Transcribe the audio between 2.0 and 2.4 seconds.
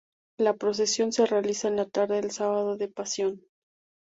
del